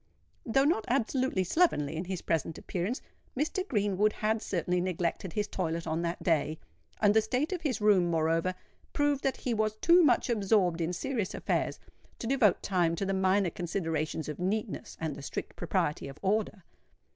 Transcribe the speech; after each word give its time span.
Though 0.47 0.63
not 0.65 0.85
absolutely 0.87 1.43
slovenly 1.43 1.95
in 1.95 2.05
his 2.05 2.23
present 2.23 2.57
appearance, 2.57 3.03
Mr. 3.37 3.67
Greenwood 3.67 4.13
had 4.13 4.41
certainly 4.41 4.81
neglected 4.81 5.33
his 5.33 5.47
toilet 5.47 5.85
on 5.85 6.01
that 6.01 6.23
day; 6.23 6.57
and 6.99 7.13
the 7.13 7.21
state 7.21 7.53
of 7.53 7.61
his 7.61 7.79
room 7.79 8.07
moreover 8.09 8.55
proved 8.93 9.23
that 9.23 9.37
he 9.37 9.53
was 9.53 9.75
too 9.75 10.01
much 10.03 10.27
absorbed 10.27 10.81
in 10.81 10.91
serious 10.91 11.35
affairs 11.35 11.79
to 12.17 12.25
devote 12.25 12.63
time 12.63 12.95
to 12.95 13.05
the 13.05 13.13
minor 13.13 13.51
considerations 13.51 14.27
of 14.27 14.39
neatness 14.39 14.97
and 14.99 15.15
the 15.15 15.21
strict 15.21 15.55
propriety 15.55 16.07
of 16.07 16.17
order. 16.23 16.63